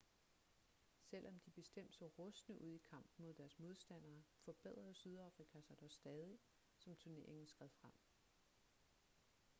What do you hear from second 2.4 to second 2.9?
ud i